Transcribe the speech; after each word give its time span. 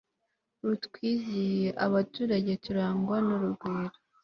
rutwizihiye 0.67 1.67
abarutuye 1.85 2.53
turangwa 2.65 3.17
n 3.25 3.27
urugwiro 3.35 3.97